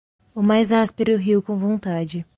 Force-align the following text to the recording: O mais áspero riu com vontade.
O 0.33 0.41
mais 0.41 0.71
áspero 0.71 1.15
riu 1.15 1.43
com 1.43 1.55
vontade. 1.55 2.25